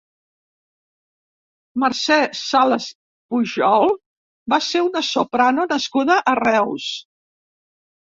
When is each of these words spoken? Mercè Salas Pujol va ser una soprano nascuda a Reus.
Mercè 1.83 2.17
Salas 2.41 2.89
Pujol 2.97 3.87
va 4.57 4.61
ser 4.71 4.85
una 4.91 5.07
soprano 5.15 5.71
nascuda 5.77 6.21
a 6.35 6.39
Reus. 6.45 6.93